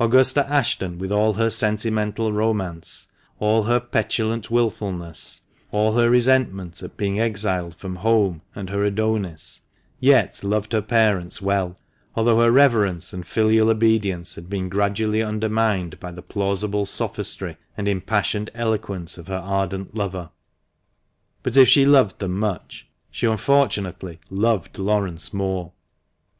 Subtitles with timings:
[0.00, 3.06] Augusta Ashton, with all her sentimental romance,
[3.38, 9.60] all her petulant wilfulness, all her resentment at being exiled from home and her Adonis,
[10.00, 11.76] yet loved her parents well,
[12.16, 17.86] although her reverence and filial obedience had been gradually undermined by the plausible sophistry and
[17.86, 20.30] impassioned eloquence of her ardent lover.
[21.44, 25.70] But if she loved them much, she unfortunately, loved Laurence more.